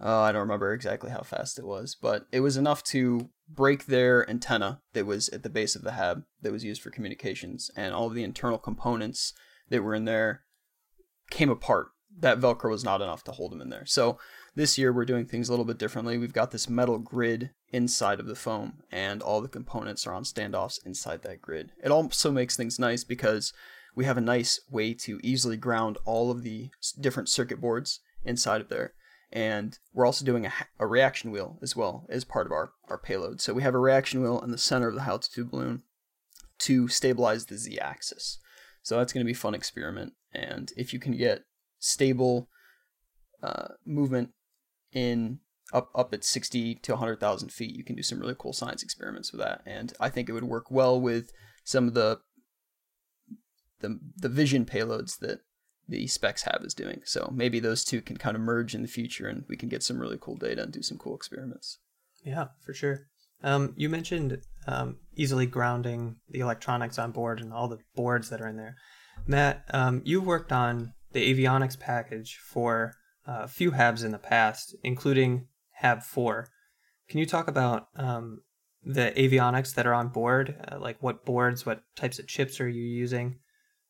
[0.00, 3.86] oh, I don't remember exactly how fast it was, but it was enough to break
[3.86, 7.70] their antenna that was at the base of the hab that was used for communications,
[7.76, 9.32] and all of the internal components
[9.70, 10.42] that were in there
[11.30, 11.88] came apart.
[12.20, 13.86] That Velcro was not enough to hold them in there.
[13.86, 14.18] So
[14.58, 16.18] this year we're doing things a little bit differently.
[16.18, 20.24] We've got this metal grid inside of the foam, and all the components are on
[20.24, 21.70] standoffs inside that grid.
[21.80, 23.52] It also makes things nice because
[23.94, 28.60] we have a nice way to easily ground all of the different circuit boards inside
[28.60, 28.94] of there.
[29.30, 32.98] And we're also doing a, a reaction wheel as well as part of our, our
[32.98, 33.40] payload.
[33.40, 35.84] So we have a reaction wheel in the center of the high altitude balloon
[36.60, 38.40] to stabilize the z axis.
[38.82, 40.14] So that's going to be a fun experiment.
[40.34, 41.44] And if you can get
[41.78, 42.48] stable
[43.40, 44.30] uh, movement
[44.92, 45.40] in
[45.72, 49.32] up up at 60 to 100,000 feet, you can do some really cool science experiments
[49.32, 49.62] with that.
[49.66, 51.32] And I think it would work well with
[51.64, 52.20] some of the
[53.80, 55.40] the the vision payloads that
[55.88, 57.00] the SPEX hab is doing.
[57.04, 59.82] So maybe those two can kind of merge in the future, and we can get
[59.82, 61.78] some really cool data and do some cool experiments.
[62.24, 63.06] Yeah, for sure.
[63.42, 68.40] Um, you mentioned um, easily grounding the electronics on board and all the boards that
[68.40, 68.76] are in there.
[69.26, 72.94] Matt, um, you worked on the avionics package for
[73.28, 76.48] a few HABs in the past, including HAB 4.
[77.08, 78.42] Can you talk about um,
[78.82, 80.56] the avionics that are on board?
[80.70, 83.38] Uh, like what boards, what types of chips are you using?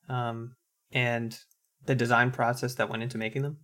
[0.09, 0.57] um,
[0.92, 1.38] and
[1.87, 3.59] the design process that went into making them?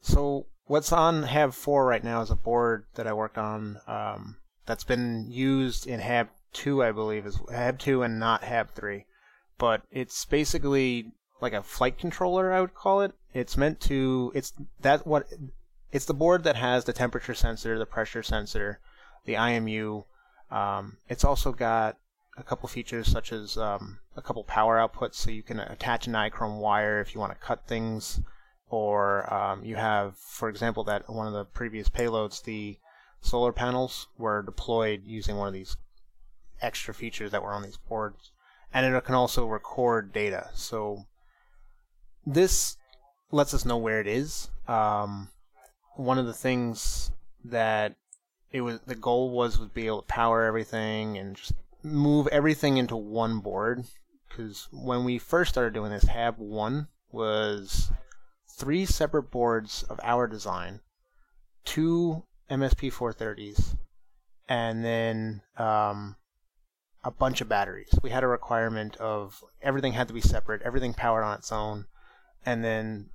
[0.00, 4.36] So what's on Hab 4 right now is a board that I worked on um,
[4.66, 9.04] that's been used in Hab 2, I believe, is Hab 2 and not Hab 3.
[9.58, 13.12] But it's basically like a flight controller, I would call it.
[13.38, 15.28] It's meant to it's that what
[15.92, 18.80] it's the board that has the temperature sensor, the pressure sensor,
[19.26, 20.04] the IMU.
[20.50, 21.98] Um, it's also got
[22.36, 26.10] a couple features such as um, a couple power outputs, so you can attach a
[26.10, 28.20] nichrome wire if you want to cut things,
[28.70, 32.78] or um, you have, for example, that one of the previous payloads, the
[33.20, 35.76] solar panels were deployed using one of these
[36.60, 38.32] extra features that were on these boards,
[38.72, 40.50] and it can also record data.
[40.54, 41.06] So
[42.26, 42.76] this
[43.30, 44.48] lets us know where it is.
[44.66, 45.28] Um,
[45.96, 47.10] one of the things
[47.44, 47.96] that
[48.50, 52.76] it was the goal was would be able to power everything and just move everything
[52.76, 53.84] into one board
[54.28, 57.90] because when we first started doing this, Hab 1 was
[58.46, 60.80] three separate boards of our design,
[61.64, 63.76] two MSP 430s,
[64.48, 66.16] and then um,
[67.02, 67.90] a bunch of batteries.
[68.02, 71.86] We had a requirement of everything had to be separate, everything powered on its own,
[72.44, 73.10] and then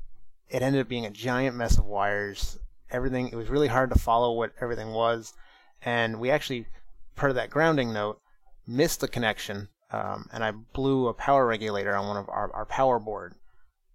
[0.49, 2.59] it ended up being a giant mess of wires.
[2.91, 5.33] Everything it was really hard to follow what everything was,
[5.81, 6.67] and we actually,
[7.15, 8.19] part of that grounding note,
[8.67, 12.65] missed the connection, um, and I blew a power regulator on one of our, our
[12.65, 13.35] power board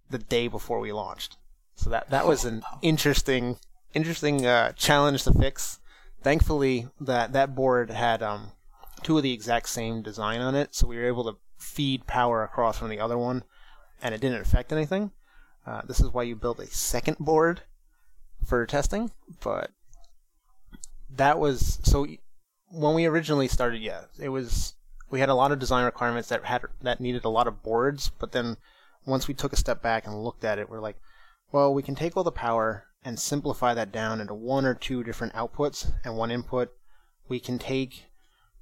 [0.09, 1.37] the day before we launched.
[1.75, 3.57] So that that was an interesting
[3.93, 5.79] interesting uh, challenge to fix.
[6.21, 8.51] Thankfully, that that board had um,
[9.03, 12.43] two of the exact same design on it, so we were able to feed power
[12.43, 13.43] across from the other one,
[14.01, 15.11] and it didn't affect anything.
[15.69, 17.61] Uh, this is why you build a second board
[18.43, 19.69] for testing, but
[21.15, 22.07] that was so
[22.71, 24.73] when we originally started, yeah, it was
[25.11, 28.11] we had a lot of design requirements that had that needed a lot of boards,
[28.17, 28.57] but then
[29.05, 30.97] once we took a step back and looked at it, we're like,
[31.51, 35.03] well, we can take all the power and simplify that down into one or two
[35.03, 36.71] different outputs and one input.
[37.27, 38.05] We can take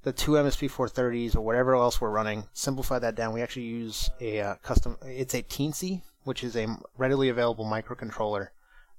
[0.02, 3.32] the two MSP 430s or whatever else we're running, simplify that down.
[3.32, 4.98] We actually use a uh, custom.
[5.02, 8.48] It's a Teensy, which is a readily available microcontroller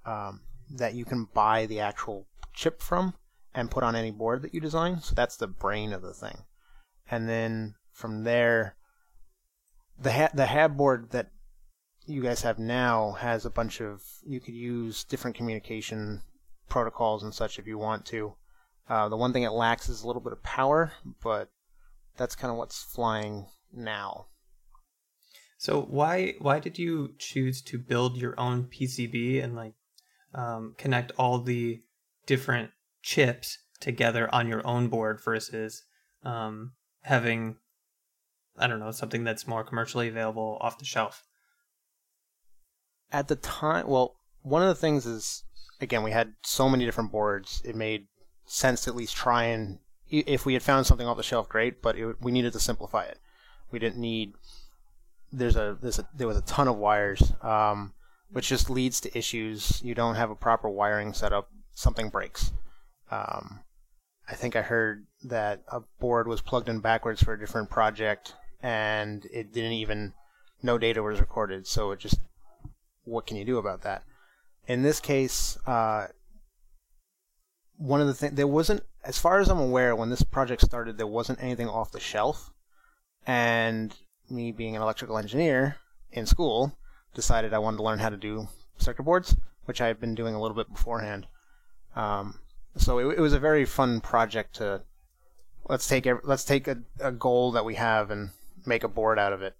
[0.04, 3.14] um, that you can buy the actual chip from
[3.54, 5.00] and put on any board that you design.
[5.00, 6.40] So that's the brain of the thing.
[7.12, 8.78] And then from there,
[10.02, 11.30] the ha- the HAB board that
[12.08, 16.24] you guys have now has a bunch of you could use different communication
[16.68, 18.34] protocols and such if you want to.
[18.90, 21.52] Uh, the one thing it lacks is a little bit of power, but
[22.18, 24.29] that's kind of what's flying now.
[25.60, 29.74] So why why did you choose to build your own PCB and like
[30.34, 31.82] um, connect all the
[32.26, 32.72] different
[33.04, 35.84] chips together on your own board versus
[36.24, 37.58] um, having
[38.58, 41.26] I don't know something that's more commercially available off the shelf?
[43.12, 45.44] At the time, well, one of the things is
[45.82, 47.62] again we had so many different boards.
[47.66, 48.08] It made
[48.46, 51.82] sense to at least try and if we had found something off the shelf, great.
[51.82, 53.20] But it, we needed to simplify it.
[53.72, 54.36] We didn't need
[55.32, 57.94] there's a there's a there was a ton of wires, um,
[58.32, 59.82] which just leads to issues.
[59.84, 62.52] You don't have a proper wiring setup, something breaks.
[63.12, 63.62] Um,
[64.28, 68.36] I think I heard that a board was plugged in backwards for a different project,
[68.62, 70.14] and it didn't even
[70.62, 71.68] no data was recorded.
[71.68, 72.20] So it just
[73.04, 74.04] what can you do about that?
[74.68, 76.08] In this case, uh,
[77.78, 80.98] one of the things there wasn't, as far as I'm aware, when this project started,
[80.98, 82.52] there wasn't anything off the shelf,
[83.26, 83.96] and
[84.32, 85.78] me being an electrical engineer
[86.12, 86.76] in school,
[87.14, 90.36] decided I wanted to learn how to do circuit boards, which I had been doing
[90.36, 91.28] a little bit beforehand.
[91.96, 92.40] Um,
[92.76, 94.84] so it, it, was a very fun project to
[95.68, 98.30] let's take a, let's take a, a goal that we have and
[98.66, 99.56] make a board out of it.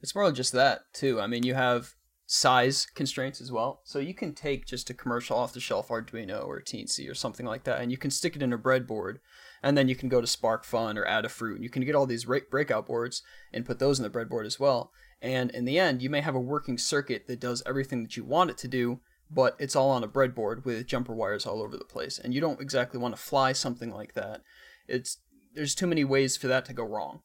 [0.00, 1.20] It's more than just that too.
[1.20, 1.94] I mean, you have
[2.26, 3.80] size constraints as well.
[3.84, 7.46] So you can take just a commercial off the shelf Arduino or Teensy or something
[7.46, 9.18] like that, and you can stick it in a breadboard,
[9.62, 12.24] and then you can go to SparkFun or Adafruit, and you can get all these
[12.24, 14.92] breakout boards and put those in the breadboard as well.
[15.20, 18.24] And in the end, you may have a working circuit that does everything that you
[18.24, 21.76] want it to do, but it's all on a breadboard with jumper wires all over
[21.76, 24.42] the place, and you don't exactly want to fly something like that.
[24.86, 25.18] It's
[25.54, 27.22] there's too many ways for that to go wrong,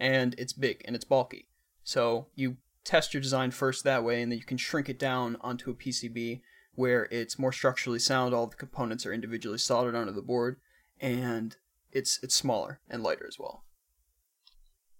[0.00, 1.48] and it's big and it's bulky.
[1.84, 5.36] So you test your design first that way, and then you can shrink it down
[5.42, 6.40] onto a PCB
[6.74, 8.34] where it's more structurally sound.
[8.34, 10.56] All the components are individually soldered onto the board,
[11.00, 11.56] and
[11.94, 13.64] it's it's smaller and lighter as well.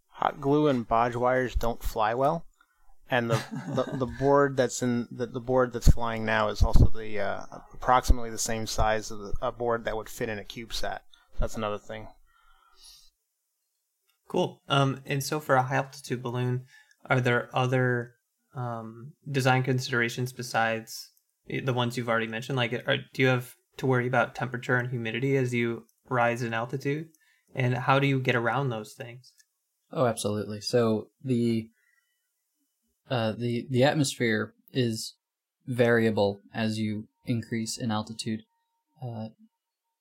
[0.09, 2.47] Hot glue and bodge wires don't fly well,
[3.11, 3.43] and the
[3.75, 7.45] the, the board that's in the, the board that's flying now is also the uh,
[7.73, 11.01] approximately the same size of the, a board that would fit in a CubeSat.
[11.39, 12.07] That's another thing.
[14.29, 14.63] Cool.
[14.69, 16.65] Um, and so for a high altitude balloon,
[17.07, 18.15] are there other
[18.55, 21.11] um, design considerations besides
[21.49, 22.57] the ones you've already mentioned?
[22.57, 26.55] Like, are, do you have to worry about temperature and humidity as you rise in
[26.55, 27.09] altitude?
[27.55, 29.33] And how do you get around those things?
[29.93, 30.61] Oh, absolutely.
[30.61, 31.69] So the
[33.09, 35.15] uh, the the atmosphere is
[35.67, 38.43] variable as you increase in altitude.
[39.03, 39.29] Uh,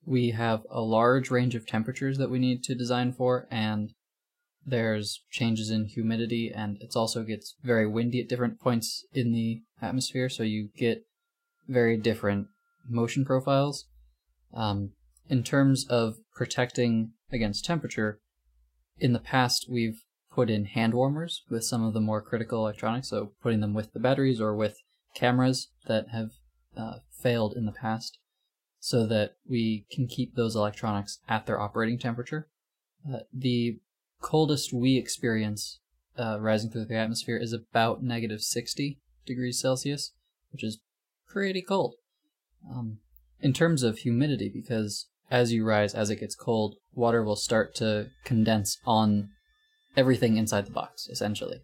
[0.05, 3.93] we have a large range of temperatures that we need to design for, and
[4.65, 9.61] there's changes in humidity and it also gets very windy at different points in the
[9.81, 11.05] atmosphere so you get
[11.67, 12.47] very different
[12.87, 13.85] motion profiles
[14.53, 14.91] um,
[15.33, 18.19] in terms of protecting against temperature
[18.99, 23.09] in the past we've put in hand warmers with some of the more critical electronics
[23.09, 24.77] so putting them with the batteries or with
[25.15, 26.29] cameras that have
[26.77, 28.19] uh, failed in the past
[28.79, 32.47] so that we can keep those electronics at their operating temperature
[33.11, 33.79] uh, the
[34.21, 35.79] coldest we experience
[36.15, 40.11] uh, rising through the atmosphere is about negative 60 degrees Celsius,
[40.51, 40.79] which is
[41.27, 41.95] pretty cold.
[42.69, 42.99] Um,
[43.39, 47.73] in terms of humidity, because as you rise, as it gets cold, water will start
[47.75, 49.29] to condense on
[49.97, 51.57] everything inside the box, essentially.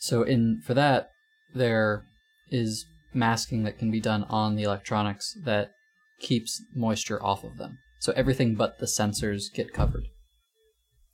[0.00, 1.10] So, in for that,
[1.54, 2.04] there
[2.50, 2.84] is
[3.14, 5.70] masking that can be done on the electronics that
[6.18, 7.78] keeps moisture off of them.
[8.00, 10.08] So everything but the sensors get covered.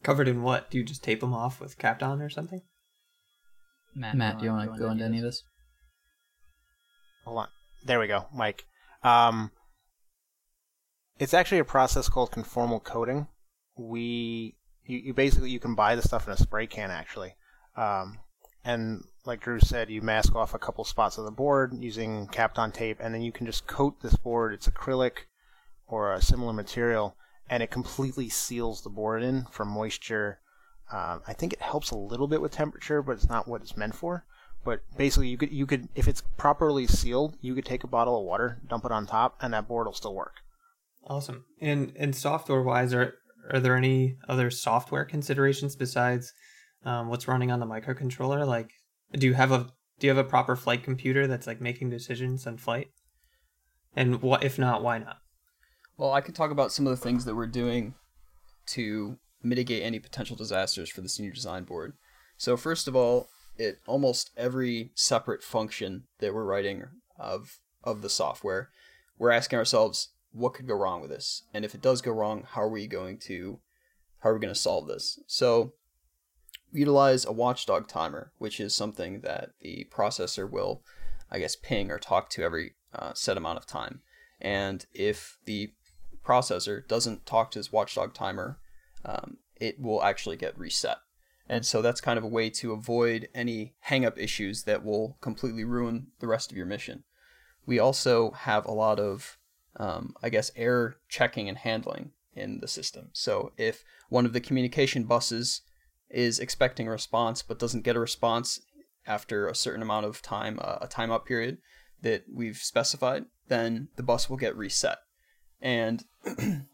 [0.03, 0.71] Covered in what?
[0.71, 2.63] Do you just tape them off with Kapton or something?
[3.95, 5.43] Matt, Matt do you want to go into any of this?
[7.25, 7.49] Hold on.
[7.85, 8.65] There we go, Mike.
[9.03, 9.51] Um,
[11.19, 13.27] it's actually a process called conformal coating.
[13.77, 14.57] We
[14.87, 17.35] you, you basically you can buy the stuff in a spray can actually,
[17.77, 18.19] um,
[18.65, 22.73] and like Drew said, you mask off a couple spots of the board using Kapton
[22.73, 24.55] tape, and then you can just coat this board.
[24.55, 25.27] It's acrylic
[25.87, 27.17] or a similar material,
[27.49, 30.41] and it completely seals the board in from moisture.
[30.91, 33.77] Um, I think it helps a little bit with temperature, but it's not what it's
[33.77, 34.25] meant for.
[34.65, 38.19] But basically, you could you could if it's properly sealed, you could take a bottle
[38.19, 40.43] of water, dump it on top, and that board will still work.
[41.09, 41.45] Awesome.
[41.61, 43.15] And and software wise, are
[43.51, 46.33] are there any other software considerations besides
[46.85, 48.47] um, what's running on the microcontroller?
[48.47, 48.71] Like,
[49.13, 52.47] do you have a do you have a proper flight computer that's like making decisions
[52.47, 52.89] on flight?
[53.97, 55.17] And what if not, why not?
[55.97, 57.95] Well, I could talk about some of the things that we're doing
[58.67, 61.95] to mitigate any potential disasters for the senior design board.
[62.37, 66.85] So first of all, it almost every separate function that we're writing
[67.19, 68.69] of of the software,
[69.19, 72.45] we're asking ourselves what could go wrong with this, and if it does go wrong,
[72.53, 73.61] how are we going to
[74.21, 75.19] how are we going to solve this?
[75.27, 75.75] So
[76.73, 80.83] utilize a watchdog timer, which is something that the processor will,
[81.31, 84.01] I guess, ping or talk to every uh, set amount of time.
[84.41, 85.73] And if the
[86.25, 88.59] processor doesn't talk to his watchdog timer,
[89.05, 90.99] um, it will actually get reset.
[91.49, 95.65] And so that's kind of a way to avoid any hang-up issues that will completely
[95.65, 97.05] ruin the rest of your mission.
[97.65, 99.38] We also have a lot of,
[99.79, 103.11] um, I guess, error checking and handling in the system.
[103.13, 105.63] So if one of the communication buses
[106.11, 108.61] is expecting a response but doesn't get a response
[109.07, 111.59] after a certain amount of time, uh, a timeout period
[112.03, 114.99] that we've specified, then the bus will get reset.
[115.61, 116.05] And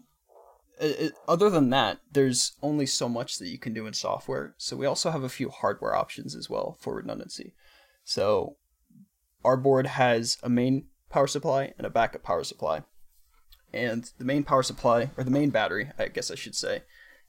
[1.29, 4.55] other than that, there's only so much that you can do in software.
[4.59, 7.55] So we also have a few hardware options as well for redundancy.
[8.05, 8.57] So
[9.45, 12.83] our board has a main power supply and a backup power supply.
[13.75, 16.83] And the main power supply, or the main battery, I guess I should say,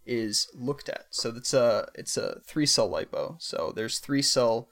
[0.05, 1.07] is looked at.
[1.09, 3.41] So it's a it's a three cell LiPo.
[3.41, 4.69] So there's three cell,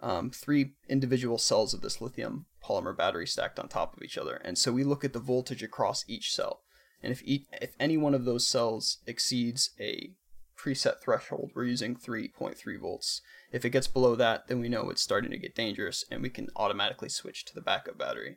[0.00, 4.36] um, three individual cells of this lithium polymer battery stacked on top of each other.
[4.36, 6.62] And so we look at the voltage across each cell.
[7.02, 10.12] And if each, if any one of those cells exceeds a
[10.58, 13.20] preset threshold, we're using 3.3 volts.
[13.52, 16.30] If it gets below that, then we know it's starting to get dangerous and we
[16.30, 18.36] can automatically switch to the backup battery.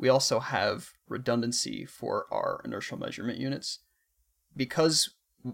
[0.00, 3.80] We also have redundancy for our inertial measurement units.
[4.56, 5.10] Because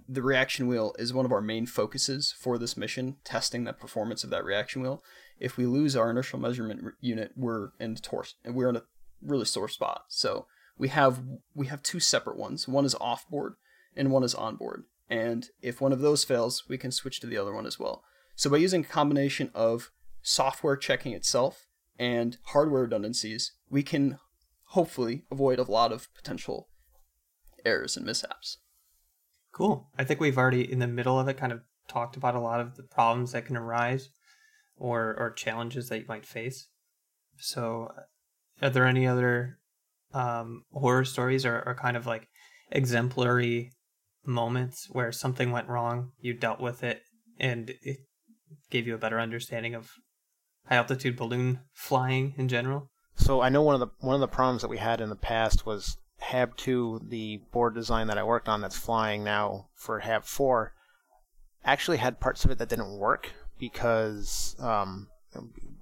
[0.08, 4.22] the reaction wheel is one of our main focuses for this mission, testing the performance
[4.22, 5.02] of that reaction wheel.
[5.40, 8.84] If we lose our inertial measurement unit, we're in the tor- we're in a
[9.20, 10.04] really sore spot.
[10.06, 10.46] So
[10.78, 11.22] we have
[11.56, 12.68] we have two separate ones.
[12.68, 13.54] One is off board
[13.96, 14.84] and one is on board.
[15.10, 18.04] And if one of those fails, we can switch to the other one as well.
[18.36, 19.90] So by using a combination of
[20.22, 21.66] software checking itself
[21.98, 24.18] and hardware redundancies, we can
[24.68, 26.68] hopefully avoid a lot of potential
[27.64, 28.58] errors and mishaps.
[29.52, 29.88] Cool.
[29.98, 32.60] I think we've already in the middle of it kind of talked about a lot
[32.60, 34.10] of the problems that can arise
[34.76, 36.68] or or challenges that you might face.
[37.38, 37.90] So
[38.60, 39.58] are there any other
[40.12, 42.28] um, horror stories are, are kind of like
[42.70, 43.72] exemplary
[44.24, 47.02] moments where something went wrong, you dealt with it,
[47.38, 47.98] and it
[48.70, 49.90] gave you a better understanding of
[50.66, 52.90] high altitude balloon flying in general.
[53.16, 55.16] So I know one of the one of the problems that we had in the
[55.16, 60.00] past was Hab two, the board design that I worked on that's flying now for
[60.00, 60.74] Hab four,
[61.64, 65.08] actually had parts of it that didn't work because um,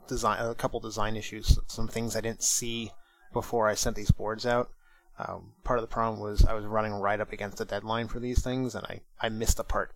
[0.09, 2.93] design a couple design issues, some things I didn't see
[3.33, 4.71] before I sent these boards out.
[5.19, 8.19] Um, part of the problem was I was running right up against the deadline for
[8.19, 9.93] these things, and I, I missed a part.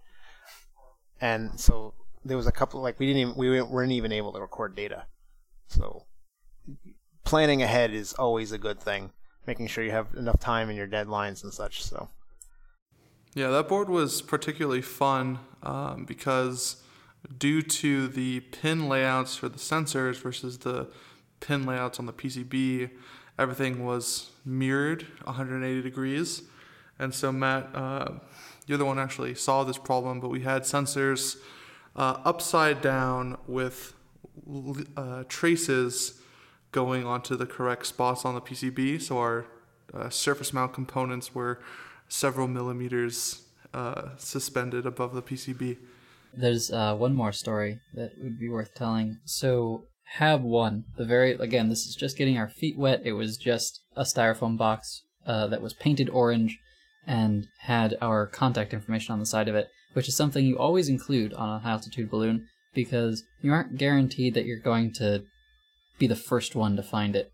[1.21, 4.41] And so there was a couple like we didn't even we weren't even able to
[4.41, 5.07] record data.
[5.67, 6.05] So
[7.29, 9.11] planning ahead is always a good thing,
[9.47, 11.85] making sure you have enough time in your deadlines and such.
[11.85, 12.09] So.
[13.35, 16.83] Yeah, that board was particularly fun um, because
[17.37, 20.89] due to the pin layouts for the sensors versus the
[21.41, 22.93] pin layouts on the PCB,
[23.39, 26.45] everything was mirrored 180 degrees.
[26.99, 28.13] And so, Matt, uh,
[28.67, 31.37] you're the one actually saw this problem, but we had sensors
[31.95, 33.93] uh, upside down with
[34.97, 36.23] uh, traces
[36.73, 39.01] going onto the correct spots on the PCB.
[39.01, 39.47] So our
[39.95, 41.61] uh, surface mount components were
[42.09, 43.43] several millimeters
[43.75, 45.79] uh, suspended above the PCB.
[46.35, 49.19] There's uh, one more story that would be worth telling.
[49.25, 49.85] So
[50.17, 53.03] HAB one, the very again, this is just getting our feet wet.
[53.05, 56.59] It was just a styrofoam box uh, that was painted orange
[57.07, 60.89] and had our contact information on the side of it, which is something you always
[60.89, 65.25] include on a high altitude balloon because you aren't guaranteed that you're going to
[65.99, 67.33] be the first one to find it.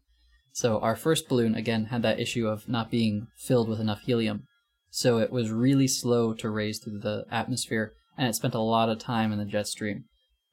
[0.53, 4.45] So our first balloon again had that issue of not being filled with enough helium.
[4.91, 8.89] So it was really slow to raise through the atmosphere and it spent a lot
[8.89, 10.05] of time in the jet stream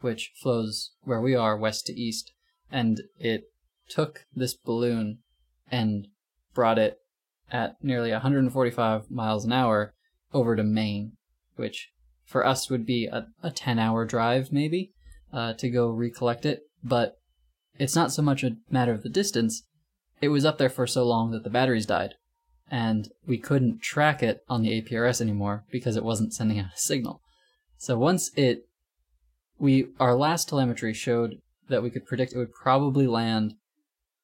[0.01, 2.31] which flows where we are west to east,
[2.71, 3.43] and it
[3.87, 5.19] took this balloon
[5.71, 6.07] and
[6.53, 6.97] brought it
[7.51, 9.93] at nearly 145 miles an hour
[10.33, 11.13] over to Maine,
[11.55, 11.91] which
[12.25, 14.91] for us would be a, a 10 hour drive maybe
[15.33, 16.61] uh, to go recollect it.
[16.83, 17.15] But
[17.77, 19.63] it's not so much a matter of the distance,
[20.21, 22.15] it was up there for so long that the batteries died.
[22.69, 26.79] And we couldn't track it on the APRS anymore because it wasn't sending out a
[26.79, 27.21] signal.
[27.77, 28.67] So once it,
[29.57, 33.55] we, our last telemetry showed that we could predict it would probably land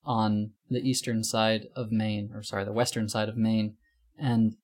[0.06, 3.76] on the eastern side of Maine, or sorry, the western side of Maine.
[4.18, 4.56] And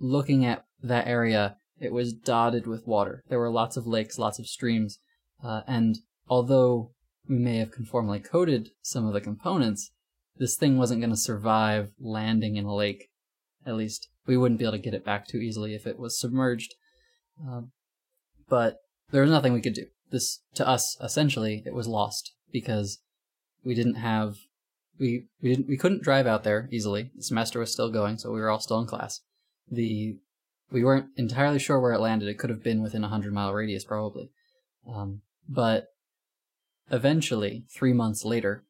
[0.00, 3.22] looking at that area, it was dotted with water.
[3.28, 4.98] There were lots of lakes, lots of streams.
[5.42, 5.98] Uh, and
[6.28, 6.90] although
[7.28, 9.90] we may have conformally coated some of the components,
[10.36, 13.08] this thing wasn't going to survive landing in a lake.
[13.66, 16.18] At least we wouldn't be able to get it back too easily if it was
[16.18, 16.74] submerged.
[17.40, 17.72] Um,
[18.48, 18.78] but
[19.10, 19.86] there was nothing we could do.
[20.10, 22.98] This, to us, essentially, it was lost because
[23.64, 24.36] we didn't have,
[24.98, 27.10] we, we didn't, we couldn't drive out there easily.
[27.16, 29.20] The semester was still going, so we were all still in class.
[29.70, 30.18] The,
[30.70, 32.28] we weren't entirely sure where it landed.
[32.28, 34.30] It could have been within a hundred mile radius, probably.
[34.86, 35.86] Um, but
[36.90, 38.64] eventually, three months later,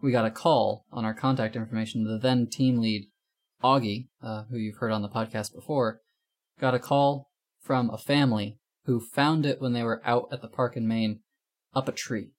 [0.00, 2.04] we got a call on our contact information.
[2.04, 3.08] The then team lead,
[3.62, 6.00] Augie, uh, who you've heard on the podcast before,
[6.60, 7.30] got a call
[7.60, 11.20] from a family who found it when they were out at the park in Maine
[11.74, 12.32] up a tree.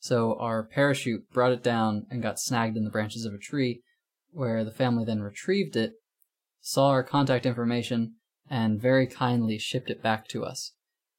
[0.00, 3.82] So our parachute brought it down and got snagged in the branches of a tree,
[4.30, 5.94] where the family then retrieved it,
[6.60, 8.16] saw our contact information,
[8.50, 10.72] and very kindly shipped it back to us.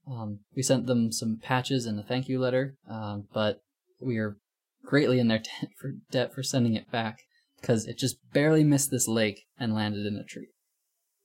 [0.09, 3.61] Um, we sent them some patches and a thank you letter, um, but
[3.99, 4.37] we are
[4.85, 7.19] greatly in their debt for debt for sending it back
[7.59, 10.47] because it just barely missed this lake and landed in a tree.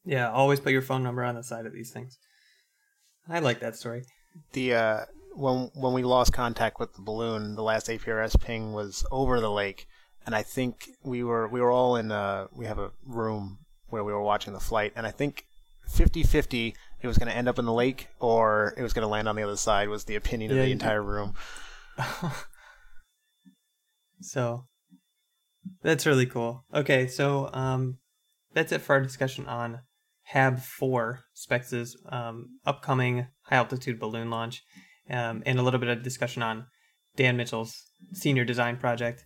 [0.04, 2.18] Yeah, always put your phone number on the side of these things.
[3.28, 4.02] I like that story.
[4.52, 5.00] The uh,
[5.34, 9.50] when when we lost contact with the balloon, the last APRS ping was over the
[9.50, 9.86] lake,
[10.26, 13.58] and I think we were we were all in uh we have a room
[13.88, 15.44] where we were watching the flight, and I think
[15.88, 19.08] 50-50 it was going to end up in the lake or it was going to
[19.08, 21.34] land on the other side was the opinion Yeah, of the you- entire room.
[24.20, 24.66] so
[25.82, 26.64] that's really cool.
[26.74, 27.98] Okay, so um,
[28.54, 29.80] that's it for our discussion on
[30.24, 34.62] HAB 4 Spex's um, upcoming high altitude balloon launch,
[35.10, 36.66] um, and a little bit of discussion on
[37.16, 37.74] Dan Mitchell's
[38.12, 39.24] senior design project.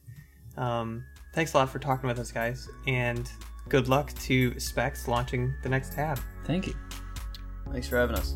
[0.57, 1.05] Um,
[1.35, 3.31] thanks a lot for talking with us, guys, and
[3.69, 6.19] good luck to SPEX launching the next HAB.
[6.45, 6.75] Thank you.
[7.73, 8.35] Thanks for having us.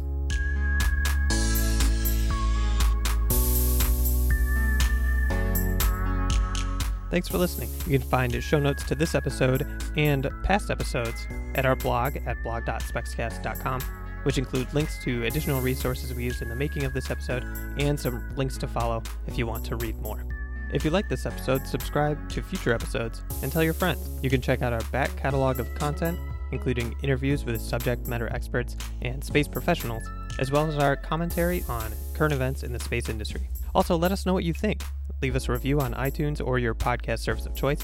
[7.11, 7.69] Thanks for listening.
[7.87, 9.67] You can find show notes to this episode
[9.97, 11.27] and past episodes
[11.57, 13.81] at our blog at blog.spexcast.com,
[14.23, 17.43] which include links to additional resources we used in the making of this episode
[17.79, 20.25] and some links to follow if you want to read more.
[20.73, 24.09] If you like this episode, subscribe to future episodes and tell your friends.
[24.23, 26.17] You can check out our back catalog of content,
[26.53, 30.03] including interviews with subject matter experts and space professionals,
[30.39, 33.49] as well as our commentary on current events in the space industry.
[33.75, 34.83] Also, let us know what you think.
[35.23, 37.81] Leave us a review on iTunes or your podcast service of choice,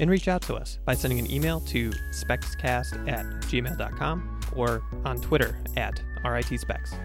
[0.00, 5.20] and reach out to us by sending an email to spexcast at gmail.com or on
[5.20, 6.98] Twitter at RITSPEX.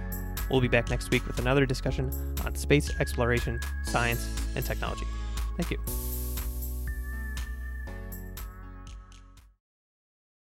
[0.49, 2.11] We'll be back next week with another discussion
[2.45, 5.05] on space exploration, science, and technology.
[5.57, 6.06] Thank you.